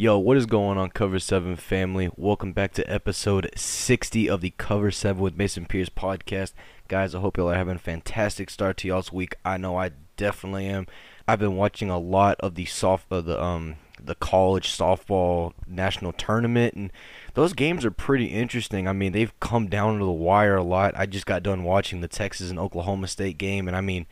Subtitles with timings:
[0.00, 2.08] Yo, what is going on, Cover 7 family?
[2.14, 6.52] Welcome back to episode 60 of the Cover 7 with Mason Pierce podcast.
[6.86, 9.34] Guys, I hope y'all are having a fantastic start to y'all's week.
[9.44, 10.86] I know I definitely am.
[11.26, 16.12] I've been watching a lot of the soft of the um the college softball national
[16.12, 16.92] tournament and
[17.34, 18.86] those games are pretty interesting.
[18.86, 20.96] I mean, they've come down to the wire a lot.
[20.96, 24.06] I just got done watching the Texas and Oklahoma State game and I mean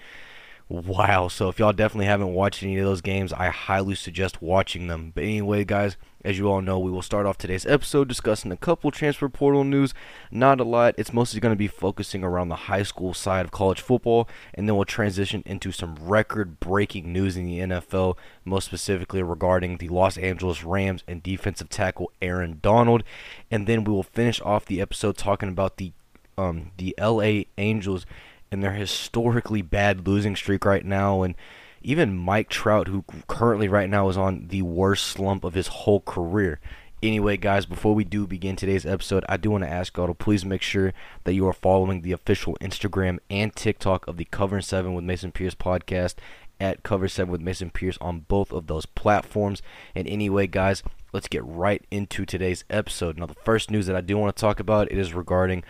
[0.68, 1.28] Wow.
[1.28, 5.12] So if y'all definitely haven't watched any of those games, I highly suggest watching them.
[5.14, 8.56] But anyway, guys, as you all know, we will start off today's episode discussing a
[8.56, 9.94] couple transfer portal news.
[10.28, 10.96] Not a lot.
[10.98, 14.68] It's mostly going to be focusing around the high school side of college football, and
[14.68, 20.18] then we'll transition into some record-breaking news in the NFL, most specifically regarding the Los
[20.18, 23.04] Angeles Rams and defensive tackle Aaron Donald.
[23.52, 25.92] And then we will finish off the episode talking about the
[26.38, 28.04] um, the LA Angels
[28.50, 31.22] and their historically bad losing streak right now.
[31.22, 31.34] And
[31.82, 36.00] even Mike Trout, who currently right now is on the worst slump of his whole
[36.00, 36.60] career.
[37.02, 40.14] Anyway, guys, before we do begin today's episode, I do want to ask y'all to
[40.14, 40.94] please make sure
[41.24, 45.30] that you are following the official Instagram and TikTok of the Cover 7 with Mason
[45.30, 46.14] Pierce podcast
[46.58, 49.60] at Cover 7 with Mason Pierce on both of those platforms.
[49.94, 53.18] And anyway, guys, let's get right into today's episode.
[53.18, 55.64] Now, the first news that I do want to talk about it is regarding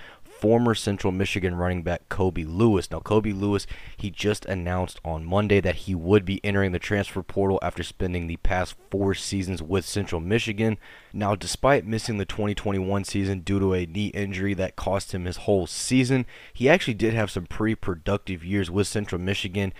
[0.46, 2.88] former Central Michigan running back Kobe Lewis.
[2.88, 3.66] Now, Kobe Lewis,
[3.96, 8.28] he just announced on Monday that he would be entering the transfer portal after spending
[8.28, 10.78] the past four seasons with Central Michigan.
[11.12, 15.38] Now, despite missing the 2021 season due to a knee injury that cost him his
[15.38, 19.72] whole season, he actually did have some pretty productive years with Central Michigan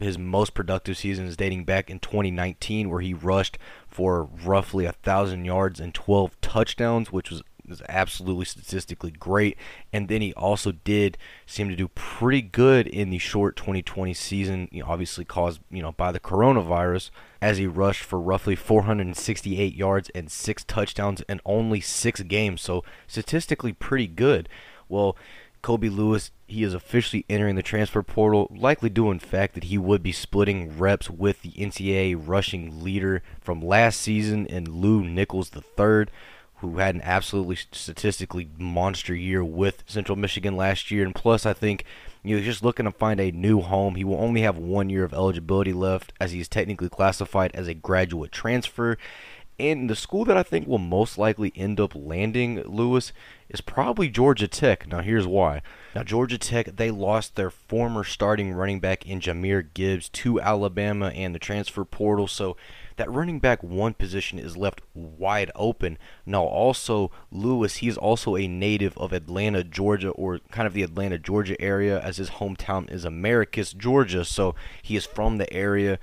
[0.00, 4.92] his most productive season is dating back in 2019 where he rushed for roughly a
[4.92, 9.56] thousand yards and 12 touchdowns which was was absolutely statistically great.
[9.92, 14.68] And then he also did seem to do pretty good in the short 2020 season,
[14.70, 17.10] you know, obviously caused you know by the coronavirus,
[17.40, 22.60] as he rushed for roughly 468 yards and six touchdowns in only six games.
[22.60, 24.48] So statistically pretty good.
[24.88, 25.16] Well.
[25.62, 29.76] Kobe Lewis, he is officially entering the transfer portal, likely due in fact that he
[29.76, 35.50] would be splitting reps with the NCAA rushing leader from last season and Lew Nichols
[35.54, 36.06] III
[36.60, 41.04] who had an absolutely statistically monster year with Central Michigan last year.
[41.04, 41.84] And plus, I think
[42.22, 43.94] you know, just looking to find a new home.
[43.94, 47.74] He will only have one year of eligibility left as he's technically classified as a
[47.74, 48.98] graduate transfer.
[49.58, 53.12] And the school that I think will most likely end up landing Lewis
[53.50, 54.88] is probably Georgia Tech.
[54.88, 55.60] Now, here's why.
[55.94, 61.08] Now, Georgia Tech, they lost their former starting running back in Jahmyr Gibbs to Alabama
[61.08, 62.26] and the transfer portal.
[62.26, 62.56] So
[63.00, 65.96] that running back one position is left wide open.
[66.26, 71.18] Now, also, Lewis, he's also a native of Atlanta, Georgia, or kind of the Atlanta,
[71.18, 74.22] Georgia area, as his hometown is Americus, Georgia.
[74.26, 75.98] So he is from the area.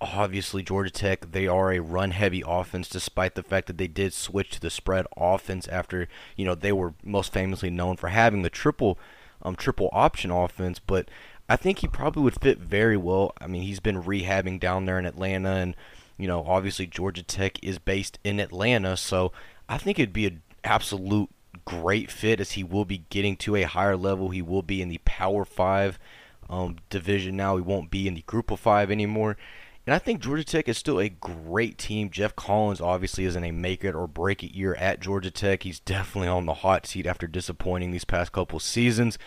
[0.00, 4.14] Obviously, Georgia Tech, they are a run heavy offense, despite the fact that they did
[4.14, 8.40] switch to the spread offense after, you know, they were most famously known for having
[8.40, 8.98] the triple
[9.42, 10.78] um, triple option offense.
[10.78, 11.10] But
[11.50, 13.34] I think he probably would fit very well.
[13.42, 15.76] I mean, he's been rehabbing down there in Atlanta and
[16.20, 19.32] you know, obviously Georgia Tech is based in Atlanta, so
[19.68, 21.30] I think it'd be an absolute
[21.64, 24.30] great fit as he will be getting to a higher level.
[24.30, 25.98] He will be in the Power Five
[26.48, 27.56] um, division now.
[27.56, 29.36] He won't be in the Group of Five anymore.
[29.86, 32.10] And I think Georgia Tech is still a great team.
[32.10, 35.62] Geoff Collins obviously isn't a make it or break it year at Georgia Tech.
[35.62, 39.18] He's definitely on the hot seat after disappointing these past couple seasons.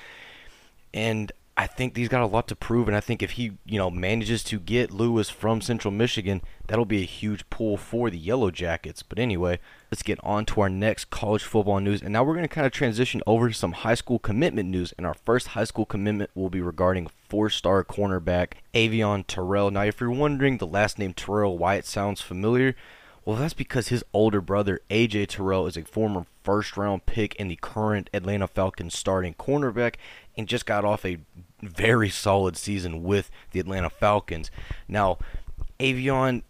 [0.94, 3.78] And I think he's got a lot to prove, and I think if he, you
[3.78, 8.18] know, manages to get Lewis from Central Michigan, that'll be a huge pull for the
[8.18, 9.04] Yellow Jackets.
[9.04, 9.60] But anyway,
[9.92, 12.66] let's get on to our next college football news, and now we're going to kind
[12.66, 14.96] of transition over to some high school commitment news.
[14.98, 19.70] And our first high school commitment will be regarding four-star cornerback Avieon Terrell.
[19.70, 22.76] Now, if you're wondering the last name Terrell, why it sounds familiar,
[23.26, 27.48] well, that's because his older brother, AJ Terrell, is a former first round pick in
[27.48, 29.96] the current Atlanta Falcons starting cornerback
[30.36, 31.20] and just got off a
[31.68, 34.52] very solid season with the Atlanta Falcons.
[34.88, 35.18] Now,
[35.80, 36.44] Avieon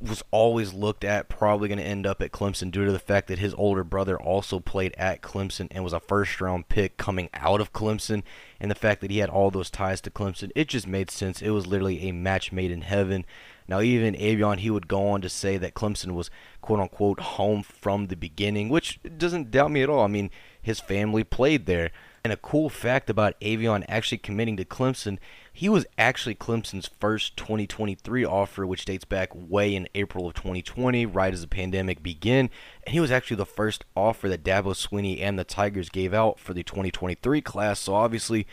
[0.00, 3.28] was always looked at probably going to end up at Clemson due to the fact
[3.28, 7.30] that his older brother also played at Clemson and was a first round pick coming
[7.32, 8.22] out of Clemson
[8.60, 11.40] and the fact that he had all those ties to Clemson it just made sense.
[11.40, 13.24] It was literally a match made in heaven.
[13.66, 16.30] Now even Avieon he would go on to say that Clemson was
[16.60, 20.04] quote unquote home from the beginning which doesn't doubt me at all.
[20.04, 20.30] I mean
[20.60, 21.90] his family played there
[22.26, 25.18] and a cool fact about Avieon actually committing to Clemson,
[25.52, 31.06] he was actually Clemson's first 2023 offer, which dates back way in April of 2020,
[31.06, 32.50] right as the pandemic began.
[32.84, 36.40] And he was actually the first offer that Dabo Swinney and the Tigers gave out
[36.40, 37.78] for the 2023 class.
[37.78, 38.44] So obviously,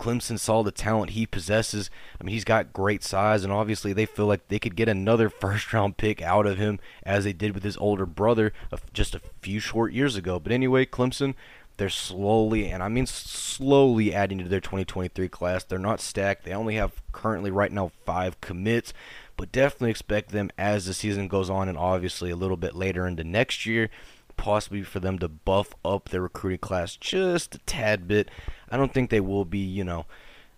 [0.00, 1.88] Clemson saw the talent he possesses.
[2.20, 5.28] I mean, he's got great size, and obviously they feel like they could get another
[5.40, 8.52] first round pick out of him as they did with his older brother
[8.92, 10.40] just a few short years ago.
[10.40, 11.34] But anyway, Clemson,
[11.80, 15.64] they're slowly, and I mean slowly, adding to their 2023 class.
[15.64, 16.44] They're not stacked.
[16.44, 18.92] They only have currently right now five commits,
[19.38, 23.06] but definitely expect them as the season goes on, and obviously a little bit later
[23.06, 23.88] into next year
[24.36, 28.30] possibly for them to buff up their recruiting class just a tad bit.
[28.70, 30.06] I don't think they will be, you know,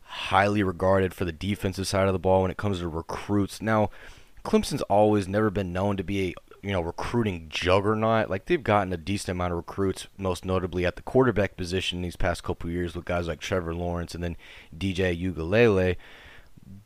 [0.03, 3.61] highly regarded for the defensive side of the ball when it comes to recruits.
[3.61, 3.91] Now,
[4.45, 8.31] Clemson's always never been known to be a you know recruiting juggernaut.
[8.31, 12.17] Like they've gotten a decent amount of recruits, most notably at the quarterback position these
[12.17, 14.37] past couple years with guys like Trevor Lawrence and then
[14.77, 15.97] DJ Uiagalelei.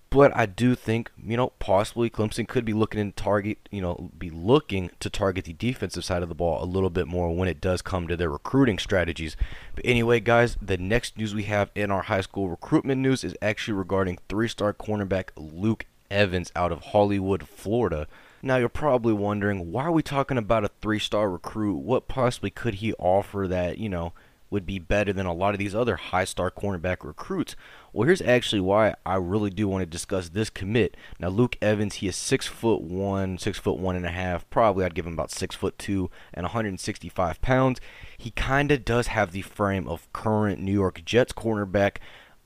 [0.09, 4.11] But I do think, you know, possibly Clemson could be looking to target, you know,
[4.17, 7.49] be looking to target the defensive side of the ball a little bit more when
[7.49, 9.37] it does come to their recruiting strategies.
[9.75, 13.37] But anyway, guys, the next news we have in our high school recruitment news is
[13.43, 18.07] actually regarding three-star cornerback Luke Evans out of Hollywood, Florida.
[18.47, 21.79] Now you're probably wondering, why are we talking about a three-star recruit?
[21.79, 24.13] What possibly could he offer that, you know,
[24.51, 27.57] would be better than a lot of these other high star cornerback recruits.
[27.93, 30.97] Well, here's actually why I really do want to discuss this commit.
[31.19, 34.49] Now, Luke Evans, he is six foot one, six foot one and a half.
[34.49, 37.81] Probably I'd give him about six foot two and 165 pounds.
[38.17, 41.97] He kind of does have the frame of current New York Jets cornerback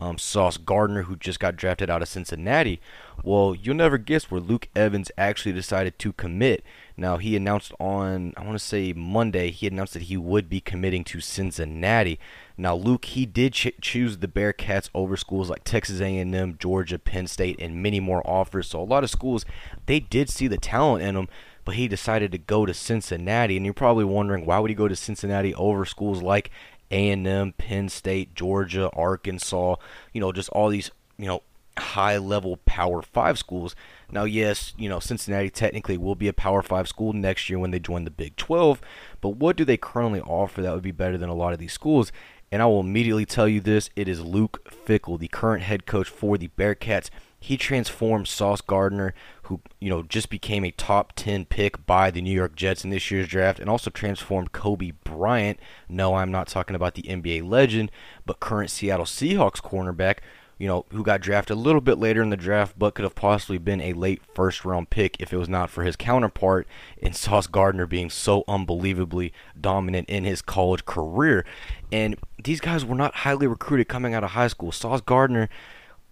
[0.01, 2.81] um, Sauce Gardner, who just got drafted out of Cincinnati.
[3.23, 6.65] Well, you'll never guess where Luke Evans actually decided to commit.
[6.97, 10.61] Now, he announced on, I want to say Monday, he announced that he would be
[10.61, 12.19] committing to Cincinnati.
[12.57, 17.27] Now, Luke, he did ch- choose the Bearcats over schools like Texas A&M, Georgia, Penn
[17.27, 18.69] State, and many more offers.
[18.69, 19.45] So a lot of schools,
[19.87, 21.29] they did see the talent in him,
[21.65, 23.57] but he decided to go to Cincinnati.
[23.57, 26.51] And you're probably wondering, why would he go to Cincinnati over schools like
[26.91, 29.77] a&M, Penn State, Georgia, Arkansas,
[30.13, 31.43] you know, just all these, you know,
[31.79, 33.75] high level Power 5 schools.
[34.11, 37.71] Now, yes, you know, Cincinnati technically will be a Power 5 school next year when
[37.71, 38.81] they join the Big 12,
[39.21, 41.73] but what do they currently offer that would be better than a lot of these
[41.73, 42.13] schools?
[42.53, 46.09] And I will immediately tell you this it is Luke Fickell, the current head coach
[46.09, 47.11] for the Bearcats.
[47.43, 49.15] He transformed Sauce Gardner,
[49.45, 52.91] who you know just became a top 10 pick by the New York Jets in
[52.91, 55.59] this year's draft, and also transformed Coby Bryant.
[55.89, 57.91] No, I'm not talking about the NBA legend,
[58.27, 60.19] but current Seattle Seahawks cornerback,
[60.59, 63.15] you know, who got drafted a little bit later in the draft, but could have
[63.15, 67.15] possibly been a late first round pick if it was not for his counterpart in
[67.15, 71.47] Sauce Gardner being so unbelievably dominant in his college career.
[71.91, 74.71] And these guys were not highly recruited coming out of high school.
[74.73, 75.49] Sauce Gardner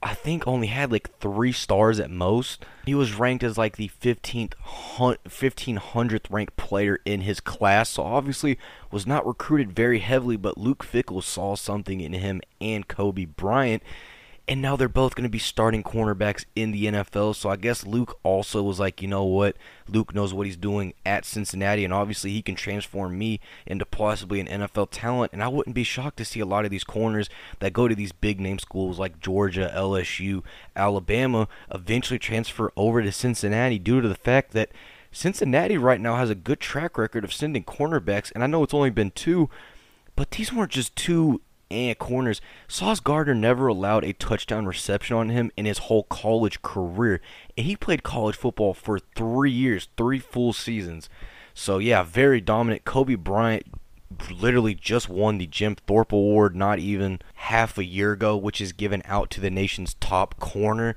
[0.02, 2.64] I think only had like three stars at most.
[2.86, 8.58] He was ranked as like the 15th, 1500th ranked player in his class, so obviously
[8.92, 10.36] was not recruited very heavily.
[10.36, 13.82] But Luke Fickell saw something in him and Coby Bryant,
[14.48, 17.36] and now they're both going to be starting cornerbacks in the NFL.
[17.36, 19.56] So I guess Luke also was like, you know what?
[19.86, 24.40] Luke knows what he's doing at Cincinnati, and obviously he can transform me into possibly
[24.40, 25.34] an NFL talent.
[25.34, 27.28] And I wouldn't be shocked to see a lot of these corners
[27.58, 30.42] that go to these big name schools like Georgia, LSU,
[30.74, 34.70] Alabama eventually transfer over to Cincinnati due to the fact that
[35.12, 38.74] Cincinnati right now has a good track record of sending cornerbacks, and I know it's
[38.74, 39.50] only been two,
[40.16, 42.40] but these weren't just two and corners.
[42.66, 47.20] Sauce Gardner never allowed a touchdown reception on him in his whole college career.
[47.56, 51.08] And he played college football for three years, three full seasons.
[51.54, 52.84] So, yeah, very dominant.
[52.84, 53.64] Coby Bryant
[54.30, 58.72] literally just won the Jim Thorpe Award not even half a year ago, which is
[58.72, 60.96] given out to the nation's top corner.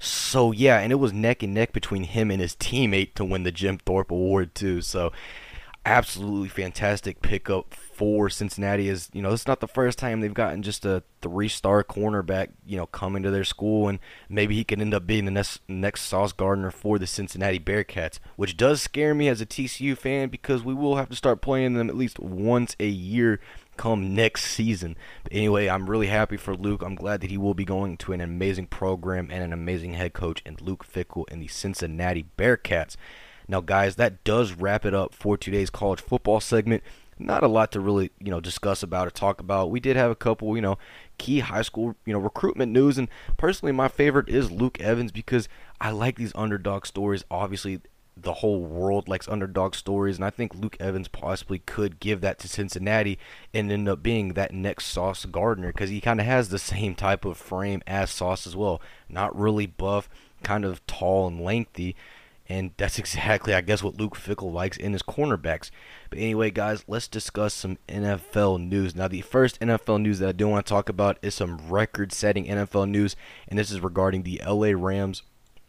[0.00, 3.42] So, yeah, and it was neck and neck between him and his teammate to win
[3.42, 4.80] the Jim Thorpe Award, too.
[4.80, 5.12] So,
[5.88, 8.88] absolutely fantastic pickup for Cincinnati.
[8.88, 12.76] Is you know it's not the first time they've gotten just a three-star cornerback you
[12.76, 16.02] know coming to their school, and maybe he could end up being the next next
[16.02, 20.62] Sauce Gardner for the Cincinnati Bearcats, which does scare me as a TCU fan because
[20.62, 23.40] we will have to start playing them at least once a year
[23.78, 24.96] come next season.
[25.22, 26.82] But anyway, I'm really happy for Luke.
[26.82, 30.12] I'm glad that he will be going to an amazing program and an amazing head
[30.12, 32.96] coach and Luke Fickell and the Cincinnati Bearcats.
[33.48, 36.82] Now, guys, that does wrap it up for today's college football segment.
[37.18, 39.70] Not a lot to really, you know, discuss about or talk about.
[39.70, 40.78] We did have a couple, you know,
[41.16, 45.48] key high school, you know, recruitment news, and personally, my favorite is Luke Evans because
[45.80, 47.24] I like these underdog stories.
[47.30, 47.80] Obviously,
[48.22, 52.38] the whole world likes underdog stories, and I think Luke Evans possibly could give that
[52.40, 53.18] to Cincinnati
[53.54, 56.94] and end up being that next Sauce Gardner because he kind of has the same
[56.94, 58.80] type of frame as Sauce as well.
[59.08, 60.08] Not really buff,
[60.42, 61.96] kind of tall and lengthy,
[62.48, 65.70] And that's exactly, I guess, what Luke Fickell likes in his cornerbacks.
[66.10, 68.94] But anyway, guys, let's discuss some NFL news.
[68.94, 72.12] Now, the first NFL news that I do want to talk about is some record
[72.12, 73.16] setting NFL news,
[73.48, 75.22] and this is regarding the LA Rams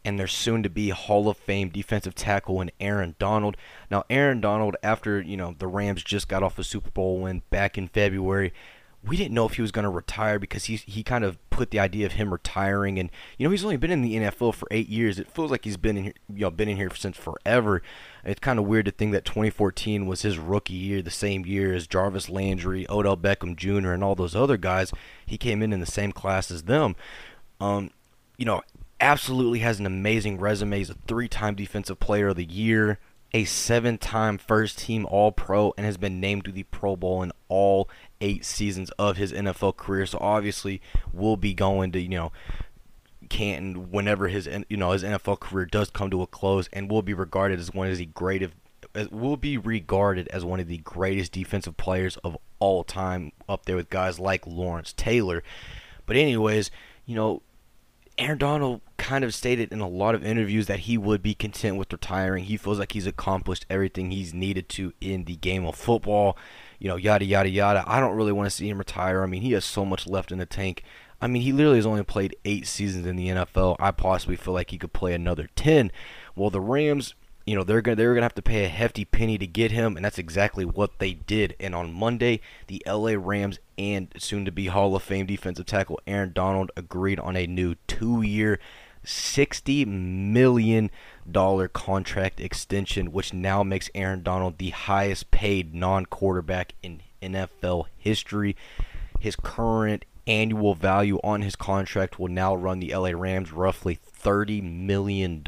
[0.04, 3.56] and their soon to be Hall of Fame defensive tackle in Aaron Donald.
[3.90, 7.42] Now, Aaron Donald, after, you know, the Rams just got off a Super Bowl win
[7.50, 8.52] back in February,
[9.02, 11.70] we didn't know if he was going to retire because he he kind of put
[11.70, 14.68] the idea of him retiring and you know he's only been in the NFL for
[14.70, 15.18] 8 years.
[15.18, 17.82] It feels like he's been in here, you know been in here since forever.
[18.24, 21.72] It's kind of weird to think that 2014 was his rookie year, the same year
[21.72, 23.92] as Jarvis Landry, Odell Beckham Jr.
[23.92, 24.92] and all those other guys.
[25.24, 26.94] He came in in the same class as them.
[27.58, 27.90] Um,
[28.36, 28.62] you know,
[29.00, 30.76] absolutely has an amazing resume.
[30.76, 32.98] He's a three-time defensive player of the year
[33.32, 37.22] a seven time first team All Pro and has been named to the Pro Bowl
[37.22, 37.88] in all
[38.20, 40.06] eight seasons of his NFL career.
[40.06, 40.80] So obviously,
[41.12, 42.32] we'll be going to, you know,
[43.28, 47.02] Canton whenever his you know his NFL career does come to a close, and will
[47.02, 48.52] be regarded as one of the greatest
[49.10, 53.76] will be regarded as one of the greatest defensive players of all time, up there
[53.76, 55.42] with guys like Lawrence Taylor.
[56.06, 56.70] But anyways,
[57.06, 57.42] you know,
[58.18, 61.76] Aaron Donald kind of stated in a lot of interviews that he would be content
[61.76, 62.44] with retiring.
[62.44, 66.36] He feels like he's accomplished everything he's needed to in the game of football
[66.80, 67.84] you know, yada, yada, yada.
[67.86, 69.22] I don't really want to see him retire.
[69.22, 70.82] I mean, he has so much left in the tank.
[71.20, 73.76] I mean, he literally has only played eight seasons in the NFL.
[73.78, 75.92] I possibly feel like he could play another 10.
[76.34, 78.68] Well, the Rams, you know, they're going to they're going to have to pay a
[78.68, 81.54] hefty penny to get him, and that's exactly what they did.
[81.60, 86.00] And on Monday, the LA Rams and soon to be Hall of Fame defensive tackle
[86.06, 88.58] Aaron Donald agreed on a new two year
[89.10, 90.90] $60 million
[91.72, 98.56] contract extension, which now makes Aaron Donald the highest paid non quarterback in NFL history.
[99.18, 104.62] His current annual value on his contract will now run the LA Rams roughly $30
[104.62, 105.42] million,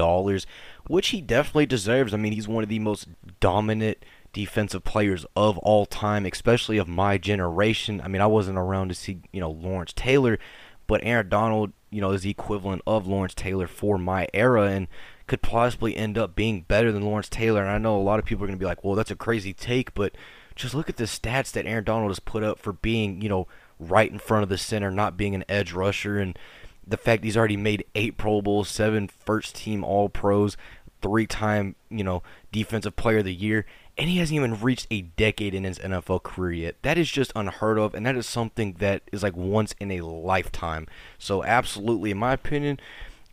[0.87, 2.12] which he definitely deserves.
[2.12, 3.09] I mean, he's one of the most
[3.40, 3.99] dominant
[4.33, 8.00] defensive players of all time, especially of my generation.
[8.00, 10.38] I mean, I wasn't around to see, you know, Lawrence Taylor
[10.87, 14.89] but Aaron Donald, you know, is the equivalent of Lawrence Taylor for my era and
[15.27, 17.62] could possibly end up being better than Lawrence Taylor.
[17.62, 19.17] And I know a lot of people are going to be like, well, that's a
[19.17, 20.15] crazy take, but
[20.55, 23.47] just look at the stats that Aaron Donald has put up for being, you know,
[23.79, 26.39] right in front of the center, not being an edge rusher, and
[26.87, 30.57] the fact he's already made eight Pro Bowls, seven first team All Pros,
[31.01, 33.67] three time, you know, defensive player of the year,
[34.02, 36.76] and he hasn't even reached a decade in his NFL career yet.
[36.82, 40.00] That is just unheard of, and that is something that is like once in a
[40.00, 40.88] lifetime.
[41.21, 42.80] So, absolutely, in my opinion,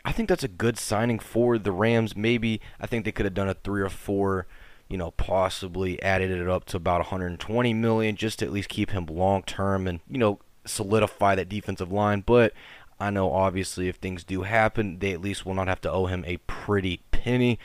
[0.05, 2.15] I think that's a good signing for the Rams.
[2.15, 4.45] Maybe I think they could have done a three or four
[4.89, 8.89] you know, possibly added it up to about 120 million just to at least keep
[8.91, 12.21] him long term and you know solidify that defensive line.
[12.23, 12.53] But
[12.99, 16.05] I know obviously if things do happen, they at least will not have to owe
[16.05, 17.57] him a pretty penny.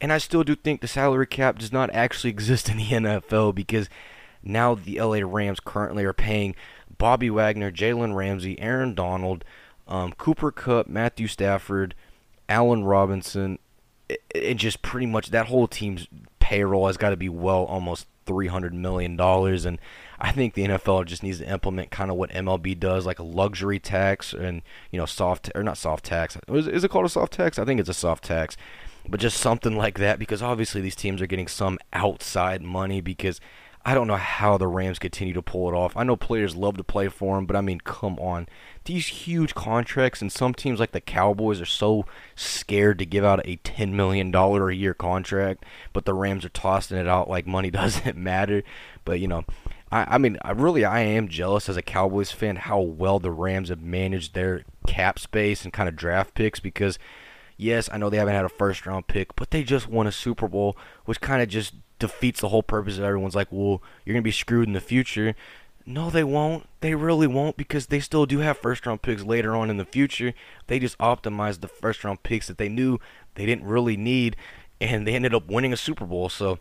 [0.00, 3.54] And I still do think the salary cap does not actually exist in the NFL
[3.54, 3.88] because
[4.42, 6.54] now the LA Rams currently are paying
[6.98, 9.44] Bobby Wagner, Jalen Ramsey, Aaron Donald,
[9.88, 11.94] um, Cooper Kupp, Matthew Stafford,
[12.48, 13.58] Allen Robinson,
[14.34, 16.06] and just pretty much that whole team's
[16.38, 19.78] payroll has got to be well almost three hundred million dollars, and
[20.18, 23.24] I think the NFL just needs to implement kind of what MLB does, like a
[23.24, 26.36] luxury tax and you know soft or not soft tax.
[26.48, 27.58] Is it called a soft tax?
[27.58, 28.56] I think it's a soft tax,
[29.08, 33.40] but just something like that because obviously these teams are getting some outside money because
[33.86, 35.94] I don't know how the Rams continue to pull it off.
[35.94, 38.48] I know players love to play for them, but I mean, come on.
[38.86, 43.42] These huge contracts, and some teams like the Cowboys are so scared to give out
[43.44, 47.70] a $10 million a year contract, but the Rams are tossing it out like money
[47.70, 48.62] doesn't matter.
[49.04, 49.44] But, you know,
[49.92, 53.30] I, I mean, I really I am jealous as a Cowboys fan how well the
[53.30, 56.98] Rams have managed their cap space and kind of draft picks because
[57.56, 60.12] yes, I know they haven't had a first round pick, but they just won a
[60.12, 64.14] Super Bowl, which kind of just defeats the whole purpose of everyone's like, well, you're
[64.14, 65.34] gonna be screwed in the future.
[65.86, 66.66] No, they won't.
[66.80, 69.84] They really won't because they still do have first round picks later on in the
[69.84, 70.32] future.
[70.66, 72.98] They just optimized the first round picks that they knew
[73.34, 74.36] they didn't really need,
[74.80, 76.28] and they ended up winning a Super Bowl.
[76.30, 76.58] So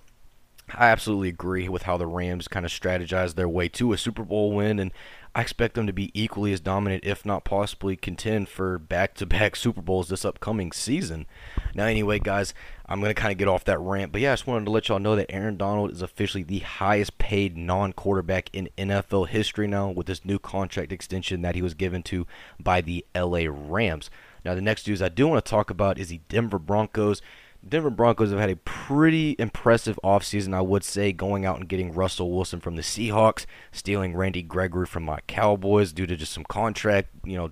[0.75, 4.23] I absolutely agree with how the Rams kind of strategized their way to a Super
[4.23, 4.91] Bowl win, and
[5.35, 9.25] I expect them to be equally as dominant, if not possibly contend for back to
[9.25, 11.25] back Super Bowls this upcoming season.
[11.73, 12.53] Now, anyway, guys,
[12.85, 14.71] I'm going to kind of get off that rant, but yeah, I just wanted to
[14.71, 19.29] let y'all know that Aaron Donald is officially the highest paid non quarterback in NFL
[19.29, 22.27] history now with this new contract extension that he was given to
[22.59, 24.11] by the LA Rams.
[24.45, 27.21] Now, the next news I do want to talk about is the Denver Broncos.
[27.67, 31.93] Denver Broncos have had a pretty impressive offseason, I would say, going out and getting
[31.93, 36.43] Russell Wilson from the Seahawks, stealing Randy Gregory from my Cowboys due to just some
[36.43, 37.51] contract, you know,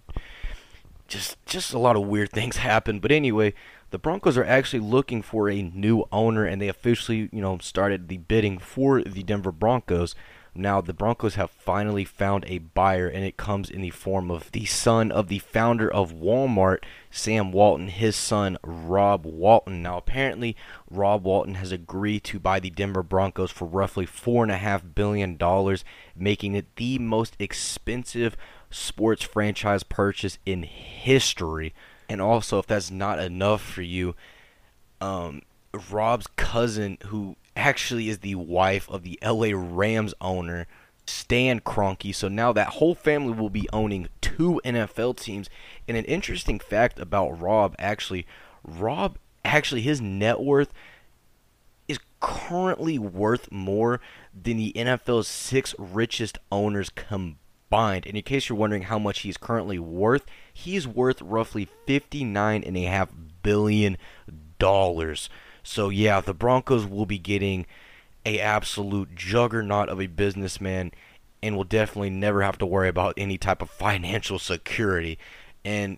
[1.08, 3.00] just just a lot of weird things happen.
[3.00, 3.53] But anyway,
[3.91, 8.08] the Broncos are actually looking for a new owner, and they officially, you know, started
[8.08, 10.15] the bidding for the Denver Broncos.
[10.53, 14.51] Now, the Broncos have finally found a buyer, and it comes in the form of
[14.51, 16.79] the son of the founder of Walmart,
[17.10, 19.81] Sam Walton, his son, Rob Walton.
[19.81, 20.58] Now, apparently,
[20.89, 25.38] Rob Walton has agreed to buy the Denver Broncos for roughly $4.5 billion,
[26.17, 28.36] making it the most expensive
[28.70, 31.74] sports franchise purchase in history.
[32.10, 34.15] And also, if that's not enough for you,
[35.00, 35.43] um,
[35.89, 40.67] Rob's cousin, who actually is the wife of the LA Rams owner,
[41.05, 42.13] Stan Kroenke.
[42.13, 45.50] So now that whole family will be owning two NFL teams.
[45.88, 48.25] And an interesting fact about Rob actually,
[48.63, 50.72] Rob actually his net worth
[51.88, 54.00] is currently worth more
[54.34, 58.05] than the NFL's six richest owners combined.
[58.05, 62.77] And in case you're wondering how much he's currently worth, he's worth roughly fifty-nine and
[62.77, 63.10] a half
[63.43, 63.98] billion
[64.60, 65.29] dollars.
[65.63, 67.65] So yeah, the Broncos will be getting
[68.25, 70.91] a absolute juggernaut of a businessman
[71.41, 75.18] and will definitely never have to worry about any type of financial security.
[75.65, 75.98] And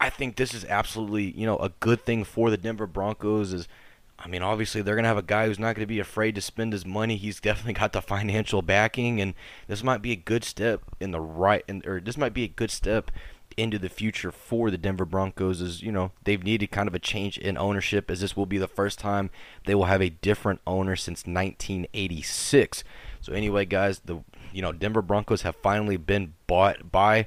[0.00, 3.68] I think this is absolutely, you know, a good thing for the Denver Broncos is
[4.16, 6.34] I mean, obviously they're going to have a guy who's not going to be afraid
[6.36, 7.16] to spend his money.
[7.16, 9.34] He's definitely got the financial backing and
[9.66, 12.48] this might be a good step in the right and or this might be a
[12.48, 13.10] good step
[13.56, 16.98] into the future for the Denver Broncos is, you know, they've needed kind of a
[16.98, 19.30] change in ownership as this will be the first time
[19.64, 22.84] they will have a different owner since 1986.
[23.20, 27.26] So anyway, guys, the you know, Denver Broncos have finally been bought by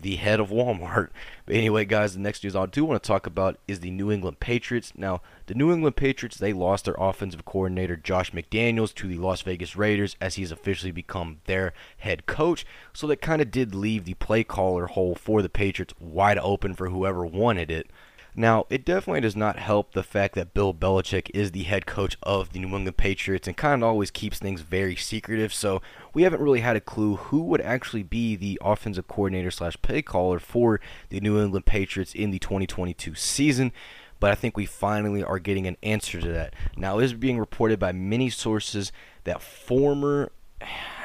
[0.00, 1.08] the head of Walmart.
[1.46, 4.10] But anyway, guys, the next news I do want to talk about is the New
[4.10, 4.92] England Patriots.
[4.96, 9.42] Now, the New England Patriots, they lost their offensive coordinator, Josh McDaniels, to the Las
[9.42, 12.66] Vegas Raiders as he's officially become their head coach.
[12.92, 16.74] So that kind of did leave the play caller hole for the Patriots wide open
[16.74, 17.88] for whoever wanted it.
[18.36, 22.16] Now, it definitely does not help the fact that Bill Belichick is the head coach
[22.24, 25.54] of the New England Patriots and kind of always keeps things very secretive.
[25.54, 25.80] So
[26.12, 30.02] we haven't really had a clue who would actually be the offensive coordinator slash play
[30.02, 33.72] caller for the New England Patriots in the 2022 season.
[34.18, 36.54] But I think we finally are getting an answer to that.
[36.76, 38.90] Now, it is being reported by many sources
[39.24, 40.32] that former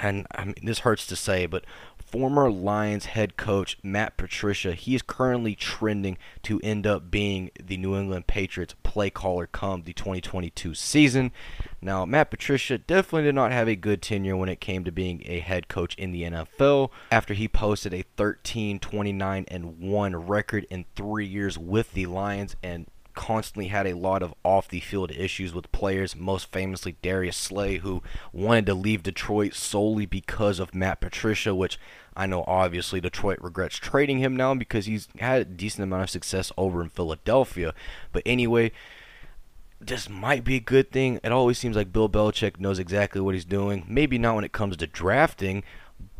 [0.01, 1.65] and I mean, this hurts to say, but
[2.11, 7.77] former Lions head coach Matt Patricia, he is currently trending to end up being the
[7.77, 11.31] New England Patriots play caller come the 2022 season.
[11.81, 15.21] Now, Matt Patricia definitely did not have a good tenure when it came to being
[15.25, 20.65] a head coach in the NFL after he posted a 13 29 and 1 record
[20.69, 25.11] in 3 years with the Lions and constantly had a lot of off the field
[25.11, 30.75] issues with players, most famously Darius Slay, who wanted to leave Detroit solely because of
[30.75, 31.79] Matt Patricia, which
[32.15, 36.09] I know obviously Detroit regrets trading him now because he's had a decent amount of
[36.09, 37.73] success over in Philadelphia.
[38.11, 38.71] But anyway,
[39.79, 41.19] this might be a good thing.
[41.23, 43.85] It always seems like Bill Belichick knows exactly what he's doing.
[43.87, 45.63] Maybe not when it comes to drafting,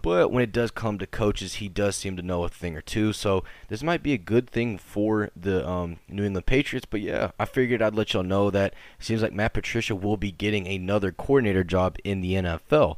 [0.01, 2.81] but when it does come to coaches, he does seem to know a thing or
[2.81, 3.11] two.
[3.13, 6.87] So this might be a good thing for the um, New England Patriots.
[6.89, 10.17] But yeah, I figured I'd let y'all know that it seems like Matt Patricia will
[10.17, 12.97] be getting another coordinator job in the NFL.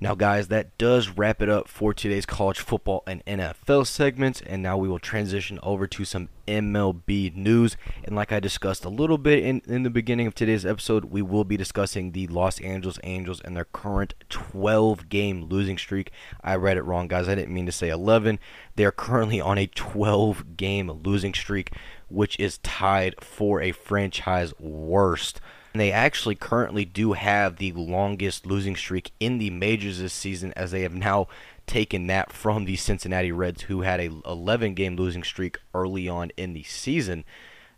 [0.00, 4.40] Now, guys, that does wrap it up for today's college football and NFL segments.
[4.42, 7.76] And now we will transition over to some MLB news.
[8.04, 11.20] And like I discussed a little bit in, in the beginning of today's episode, we
[11.20, 16.12] will be discussing the Los Angeles Angels and their current 12 game losing streak.
[16.44, 17.28] I read it wrong, guys.
[17.28, 18.38] I didn't mean to say 11.
[18.76, 21.72] They are currently on a 12 game losing streak,
[22.08, 25.40] which is tied for a franchise worst.
[25.78, 30.52] And they actually currently do have the longest losing streak in the majors this season,
[30.56, 31.28] as they have now
[31.68, 36.32] taken that from the Cincinnati Reds, who had a 11 game losing streak early on
[36.36, 37.24] in the season.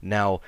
[0.00, 0.40] Now,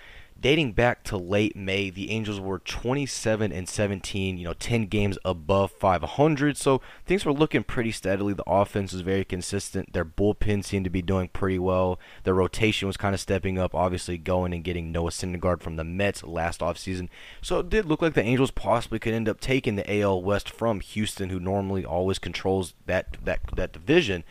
[0.43, 5.17] dating back to late May, the Angels were 27 and 17, you know, 10 games
[5.25, 6.57] above 500.
[6.57, 8.35] So things were looking pretty steadily.
[8.35, 9.93] The offense was very consistent.
[9.93, 11.99] Their bullpen seemed to be doing pretty well.
[12.25, 15.85] Their rotation was kind of stepping up, obviously going and getting Noah Syndergaard from the
[15.85, 17.09] Mets last offseason.
[17.41, 20.51] So it did look like the Angels possibly could end up taking the AL West
[20.51, 24.25] from Houston, who normally always controls that that that division.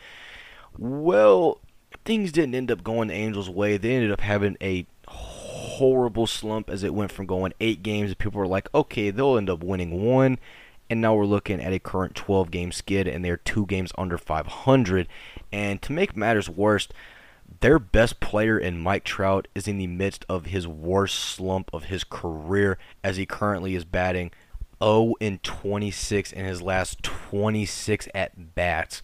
[0.76, 1.60] Well,
[2.04, 3.76] things didn't end up going the Angels' way.
[3.76, 4.86] They ended up having a
[5.72, 8.10] horrible slump as it went from going eight games.
[8.10, 10.38] And people were like, okay, they'll end up winning one.
[10.90, 14.18] And now we're looking at a current 12 game skid, and they're two games under
[14.18, 15.08] 500.
[15.50, 16.88] And to make matters worse,
[17.60, 21.84] their best player in Mike Trout is in the midst of his worst slump of
[21.84, 24.30] his career as he currently is batting
[24.82, 29.02] 0 in 26 in his last 26 at bats.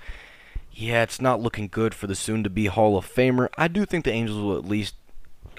[0.72, 3.48] Yeah, it's not looking good for the soon to be Hall of Famer.
[3.57, 4.94] I do think the Angels will at least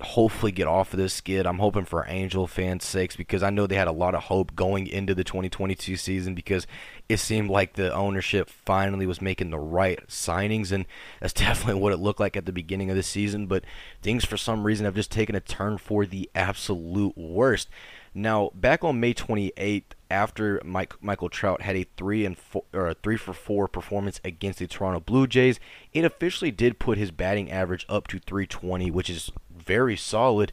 [0.02, 1.46] hopefully get off of this skid.
[1.46, 4.56] I'm hoping for Angel fans' sakes because I know they had a lot of hope
[4.56, 6.68] going into the 2022 season because
[7.08, 10.86] it seemed like the ownership finally was making the right signings, and
[11.20, 13.48] that's definitely what it looked like at the beginning of the season.
[13.48, 13.64] But
[14.02, 17.70] things, for some reason, have just taken a turn for the absolute worst.
[18.14, 22.88] Now, back on May 28th, after Mike, Michael Trout had a three and four, or
[22.88, 25.60] a three for four performance against the Toronto Blue Jays,
[25.94, 29.32] it officially did put his batting average up to 320, which is
[29.70, 30.52] very solid.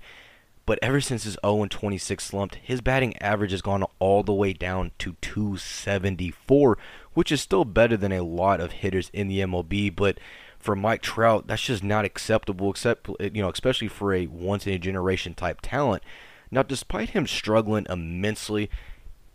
[0.67, 4.53] But ever since his 0 26 slumped, his batting average has gone all the way
[4.53, 6.77] down to 274,
[7.15, 9.95] which is still better than a lot of hitters in the MLB.
[9.95, 10.19] But
[10.59, 14.75] for Mike Trout, that's just not acceptable, except you know, especially for a once in
[14.75, 16.03] a generation type talent.
[16.51, 18.69] Now, despite him struggling immensely,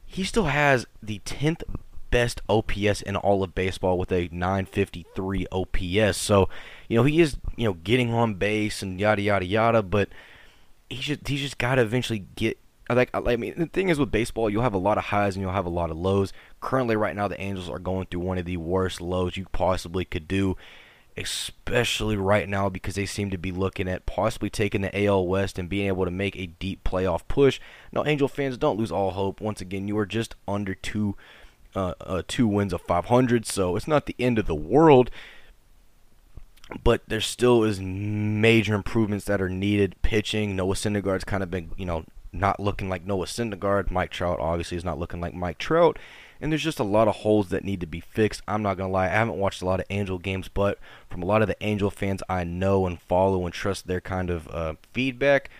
[0.05, 1.63] he still has the 10th
[2.11, 6.17] best OPS in all of baseball with a 953 OPS.
[6.17, 6.49] So,
[6.87, 10.09] you know, he is, you know, getting on base and yada yada yada, but
[10.89, 14.11] he just he just got to eventually get like I mean the thing is with
[14.11, 16.33] baseball you'll have a lot of highs and you'll have a lot of lows.
[16.59, 20.05] Currently right now the Angels are going through one of the worst lows you possibly
[20.05, 20.57] could do
[21.17, 25.59] especially right now because they seem to be looking at possibly taking the AL West
[25.59, 27.59] and being able to make a deep playoff push.
[27.91, 29.41] Now, Angel fans, don't lose all hope.
[29.41, 31.15] Once again, you are just under two,
[31.75, 35.09] uh, uh, two wins of 500, so it's not the end of the world.
[36.83, 39.95] But there still is major improvements that are needed.
[40.01, 43.91] Pitching, Noah Syndergaard's kind of been, you know, not looking like Noah Syndergaard.
[43.91, 45.97] Mike Trout obviously is not looking like Mike Trout
[46.41, 48.41] and there's just a lot of holes that need to be fixed.
[48.47, 50.79] I'm not gonna lie, I haven't watched a lot of Angel games, but
[51.09, 54.31] from a lot of the Angel fans I know and follow and trust their kind
[54.31, 55.51] of uh, feedback,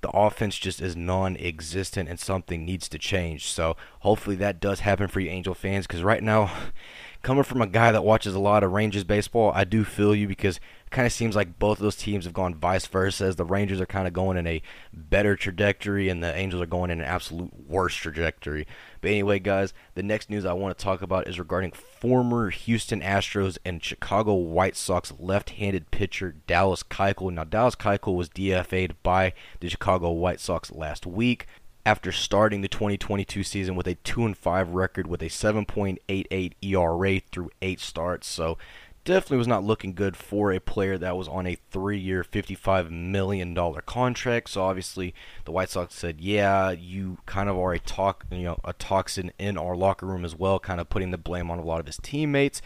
[0.00, 3.46] the offense just is non-existent and something needs to change.
[3.46, 6.50] So hopefully that does happen for you Angel fans, because right now,
[7.22, 10.26] coming from a guy that watches a lot of Rangers baseball, I do feel you
[10.26, 10.58] because
[10.90, 13.80] kind of seems like both of those teams have gone vice versa as the Rangers
[13.80, 17.06] are kind of going in a better trajectory and the Angels are going in an
[17.06, 18.66] absolute worse trajectory.
[19.00, 23.00] But anyway, guys, the next news I want to talk about is regarding former Houston
[23.00, 27.32] Astros and Chicago White Sox left-handed pitcher Dallas Keuchel.
[27.32, 31.46] Now, Dallas Keuchel was DFA'd by the Chicago White Sox last week
[31.86, 37.20] after starting the 2022 season with a 2 and 5 record with a 7.88 ERA
[37.32, 38.26] through 8 starts.
[38.26, 38.58] So,
[39.04, 43.54] definitely was not looking good for a player that was on a three-year, $55 million
[43.86, 44.50] contract.
[44.50, 48.60] So obviously, the White Sox said, "Yeah, you kind of are a talk, you know,
[48.64, 51.64] a toxin in our locker room as well," kind of putting the blame on a
[51.64, 52.60] lot of his teammates.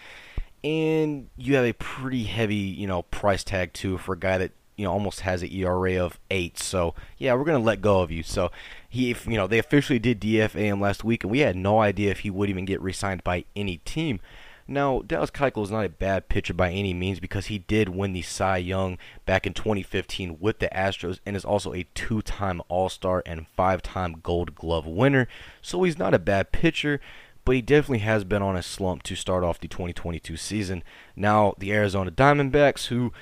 [0.62, 4.52] And you have a pretty heavy, you know, price tag too for a guy that
[4.76, 6.58] you know almost has an ERA of eight.
[6.58, 8.22] So yeah, we're gonna let go of you.
[8.22, 8.50] So
[8.88, 12.10] he, you know, they officially did DFA him last week, and we had no idea
[12.10, 14.20] if he would even get re-signed by any team.
[14.66, 18.14] Now, Dallas Keuchel is not a bad pitcher by any means because he did win
[18.14, 18.96] the Cy Young
[19.26, 24.54] back in 2015 with the Astros and is also a two-time All-Star and five-time Gold
[24.54, 25.28] Glove winner.
[25.60, 26.98] So he's not a bad pitcher,
[27.44, 30.82] but he definitely has been on a slump to start off the 2022 season.
[31.14, 33.12] Now, the Arizona Diamondbacks, who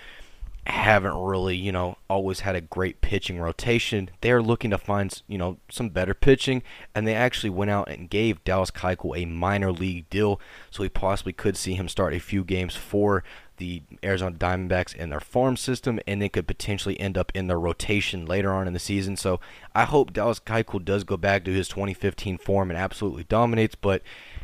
[0.66, 4.10] haven't really, you know, always had a great pitching rotation.
[4.20, 6.62] They're looking to find, you know, some better pitching,
[6.94, 10.88] and they actually went out and gave Dallas Keuchel a minor league deal, so we
[10.88, 13.24] possibly could see him start a few games for
[13.56, 17.60] the Arizona Diamondbacks in their farm system, and they could potentially end up in their
[17.60, 19.16] rotation later on in the season.
[19.16, 19.40] So
[19.74, 24.02] I hope Dallas Keuchel does go back to his 2015 form and absolutely dominates, but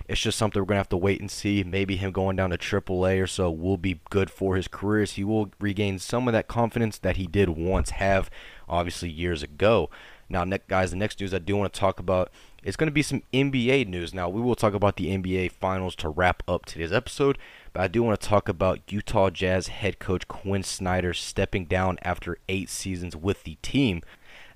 [0.09, 1.63] it's just something we're going to have to wait and see.
[1.63, 5.23] Maybe him going down to AAA or so will be good for his career he
[5.23, 8.31] will regain some of that confidence that he did once have,
[8.69, 9.91] obviously, years ago.
[10.31, 12.31] Now, guys, the next news I do want to talk about
[12.63, 14.13] is going to be some NBA news.
[14.13, 17.39] Now, we will talk about the NBA Finals to wrap up today's episode,
[17.73, 21.99] but I do want to talk about Utah Jazz head coach Quin Snyder stepping down
[22.03, 24.03] after eight seasons with the team.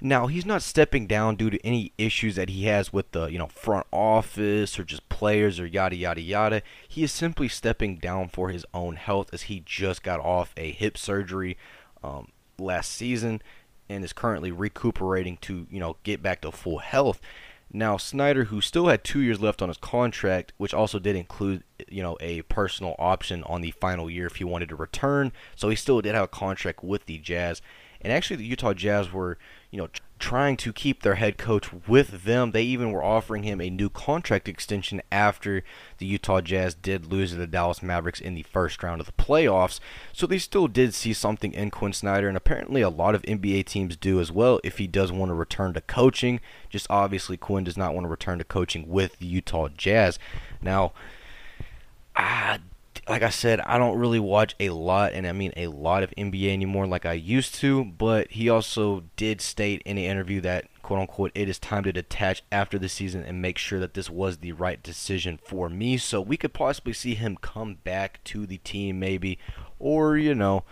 [0.04, 3.38] Now he's not stepping down due to any issues that he has with the you
[3.38, 6.62] know front office or just players or yada yada yada.
[6.88, 10.72] He is simply stepping down for his own health as he just got off a
[10.72, 11.56] hip surgery
[12.02, 13.42] um, last season
[13.88, 17.20] and is currently recuperating to you know get back to full health.
[17.72, 21.62] Now Snyder, who still had two years left on his contract, which also did include
[21.88, 25.68] you know a personal option on the final year if he wanted to return, so
[25.68, 27.62] he still did have a contract with the Jazz.
[28.02, 29.38] And actually, the Utah Jazz were
[29.72, 29.88] you know,
[30.18, 32.50] trying to keep their head coach with them.
[32.50, 35.64] They even were offering him a new contract extension after
[35.96, 39.12] the Utah Jazz did lose to the Dallas Mavericks in the first round of the
[39.12, 39.80] playoffs.
[40.12, 43.64] So they still did see something in Quin Snyder, and apparently a lot of NBA
[43.64, 46.40] teams do as well if he does want to return to coaching.
[46.68, 50.18] Just obviously, Quin does not want to return to coaching with the Utah Jazz.
[50.60, 50.92] Now,
[52.14, 52.58] ah,
[53.08, 56.10] like I said, I don't really watch a lot, and I mean a lot of
[56.16, 57.84] NBA anymore like I used to.
[57.84, 61.92] But he also did state in the interview that, quote unquote, it is time to
[61.92, 65.96] detach after the season and make sure that this was the right decision for me.
[65.96, 69.38] So we could possibly see him come back to the team, maybe,
[69.80, 70.62] or, you know,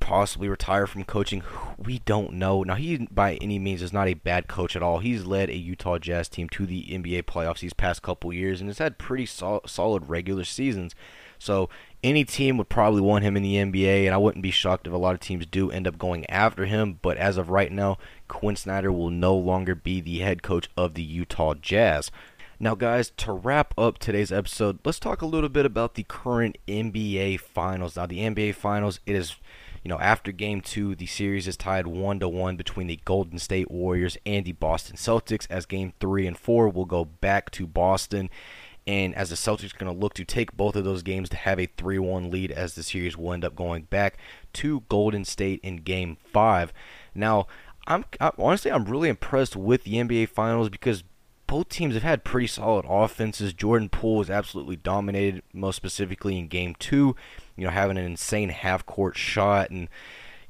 [0.00, 1.42] possibly retire from coaching.
[1.78, 2.62] We don't know.
[2.62, 5.00] Now, he by any means is not a bad coach at all.
[5.00, 8.68] He's led a Utah Jazz team to the NBA playoffs these past couple years and
[8.68, 10.94] has had pretty sol- solid regular seasons.
[11.42, 11.68] So
[12.02, 14.92] any team would probably want him in the NBA, and I wouldn't be shocked if
[14.92, 16.98] a lot of teams do end up going after him.
[17.02, 20.94] But as of right now, Quin Snyder will no longer be the head coach of
[20.94, 22.10] the Utah Jazz.
[22.60, 26.58] Now, guys, to wrap up today's episode, let's talk a little bit about the current
[26.68, 27.96] NBA Finals.
[27.96, 29.36] Now, the NBA Finals, it is
[29.82, 33.38] you know, after game two, the series is tied one to one between the Golden
[33.38, 35.46] State Warriors and the Boston Celtics.
[35.50, 38.30] As game three and four will go back to Boston.
[38.86, 41.36] And as the Celtics are going to look to take both of those games to
[41.36, 44.18] have a 3 1 lead, as the series will end up going back
[44.54, 46.72] to Golden State in game five.
[47.14, 47.46] Now,
[47.86, 51.04] I'm I, honestly, I'm really impressed with the NBA Finals because
[51.46, 53.52] both teams have had pretty solid offenses.
[53.52, 57.14] Jordan Poole was absolutely dominated, most specifically in game two
[57.56, 59.70] you know, having an insane half court shot.
[59.70, 59.88] And,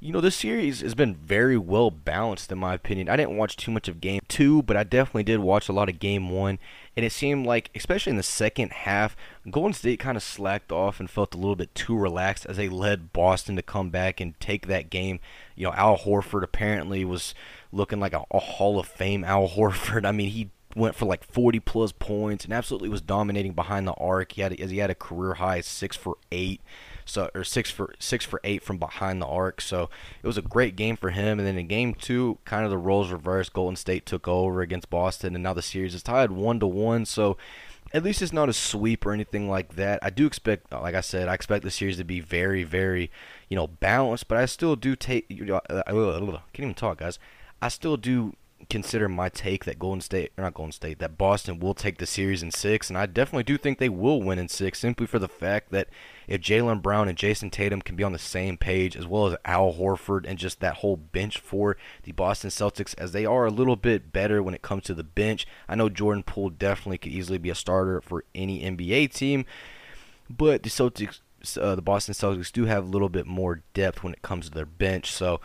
[0.02, 3.08] you know, this series has been very well balanced, in my opinion.
[3.08, 5.88] I didn't watch too much of game two, but I definitely did watch a lot
[5.88, 6.58] of game one.
[6.96, 9.16] And it seemed like, especially in the second half,
[9.48, 12.68] Golden State kind of slacked off and felt a little bit too relaxed as they
[12.68, 15.20] led Boston to come back and take that game.
[15.54, 17.32] You know, Al Horford apparently was
[17.70, 20.04] looking like a, a Hall of Fame Al Horford.
[20.04, 23.92] I mean, he went for like 40 plus points and absolutely was dominating behind the
[23.92, 24.32] arc.
[24.32, 26.60] He had as he had a career high six for eight
[27.04, 29.60] so or six for six for eight from behind the arc.
[29.60, 29.90] So
[30.22, 31.38] it was a great game for him.
[31.38, 33.52] And then in game two, kind of the roles reversed.
[33.52, 37.04] Golden State took over against Boston, and now the series is tied one to one.
[37.04, 37.36] So
[37.92, 39.98] at least it's not a sweep or anything like that.
[40.02, 43.10] I do expect, like I said, I expect the series to be very, very,
[43.48, 44.28] you know, balanced.
[44.28, 45.26] But I still do take.
[45.50, 47.18] Uh, I can't even talk, guys.
[47.60, 48.34] I still do
[48.72, 52.06] consider my take that Golden State, or not Golden State, that Boston will take the
[52.06, 55.18] series in six, and I definitely do think they will win in six, simply for
[55.18, 55.88] the fact that
[56.26, 59.36] if Jaylen Brown and Jayson Tatum can be on the same page, as well as
[59.44, 63.50] Al Horford and just that whole bench for the Boston Celtics, as they are a
[63.50, 65.46] little bit better when it comes to the bench.
[65.68, 69.44] I know Jordan Poole definitely could easily be a starter for any NBA team,
[70.30, 71.20] but the Celtics,
[71.58, 74.54] uh, the Boston Celtics, do have a little bit more depth when it comes to
[74.54, 75.42] their bench, so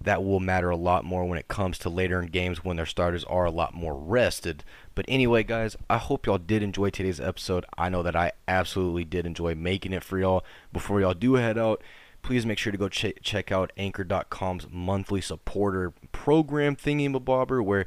[0.00, 2.86] that will matter a lot more when it comes to later in games when their
[2.86, 4.64] starters are a lot more rested.
[4.94, 7.64] But anyway, guys, I hope y'all did enjoy today's episode.
[7.76, 10.44] I know that I absolutely did enjoy making it for y'all.
[10.72, 11.82] Before y'all do head out,
[12.22, 17.86] please make sure to go ch- check out Anchor.com's monthly supporter program thingy mabobber, where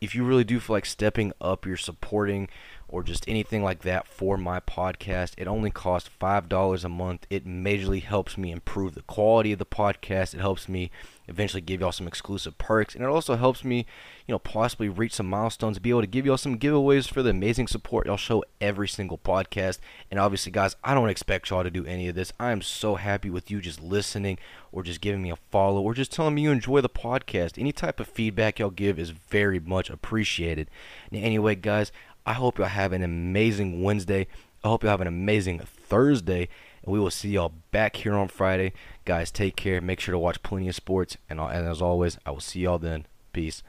[0.00, 2.48] if you really do feel like stepping up your supporting
[2.88, 5.32] or just anything like that for my podcast.
[5.36, 7.26] It only costs $5 a month.
[7.28, 10.34] It majorly helps me improve the quality of the podcast.
[10.34, 10.90] It helps me
[11.28, 12.94] eventually give y'all some exclusive perks.
[12.94, 13.86] And it also helps me,
[14.26, 17.30] you know, possibly reach some milestones, be able to give y'all some giveaways for the
[17.30, 19.78] amazing support y'all show every single podcast.
[20.10, 22.32] And obviously, guys, I don't expect y'all to do any of this.
[22.38, 24.38] I am so happy with you just listening
[24.70, 27.58] or just giving me a follow or just telling me you enjoy the podcast.
[27.58, 30.70] Any type of feedback y'all give is very much appreciated.
[31.10, 31.90] Now, anyway, guys,
[32.26, 34.26] I hope y'all have an amazing Wednesday.
[34.64, 36.48] I hope y'all have an amazing Thursday.
[36.82, 38.72] And we will see y'all back here on Friday.
[39.04, 39.80] Guys, take care.
[39.80, 41.16] Make sure to watch plenty of sports.
[41.30, 43.06] And, uh, and as always, I will see y'all then.
[43.32, 43.62] Peace.